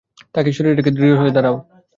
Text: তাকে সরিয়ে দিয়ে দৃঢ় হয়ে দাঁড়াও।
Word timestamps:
তাকে 0.35 0.49
সরিয়ে 0.51 0.75
দিয়ে 0.77 0.95
দৃঢ় 0.97 1.15
হয়ে 1.17 1.35
দাঁড়াও। 1.35 1.55